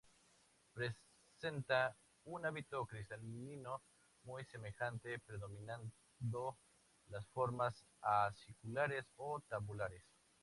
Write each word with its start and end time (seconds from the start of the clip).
Presenta 0.73 1.95
un 2.23 2.43
hábito 2.47 2.87
cristalino 2.87 3.83
muy 4.23 4.43
semejante, 4.45 5.19
predominando 5.19 6.57
las 7.09 7.27
formas 7.27 7.85
aciculares 8.01 9.05
o 9.17 9.39
tabulares. 9.41 10.03